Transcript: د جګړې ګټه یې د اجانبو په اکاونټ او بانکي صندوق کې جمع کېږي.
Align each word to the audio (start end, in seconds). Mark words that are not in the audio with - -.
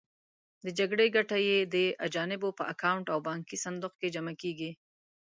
د 0.63 0.67
جګړې 0.79 1.07
ګټه 1.15 1.37
یې 1.47 1.57
د 1.73 1.75
اجانبو 2.05 2.49
په 2.57 2.63
اکاونټ 2.73 3.05
او 3.13 3.19
بانکي 3.27 3.57
صندوق 3.65 3.93
کې 3.99 4.13
جمع 4.15 4.33
کېږي. 4.41 4.71